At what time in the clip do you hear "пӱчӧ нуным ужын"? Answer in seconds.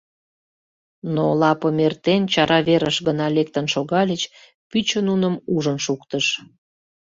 4.69-5.77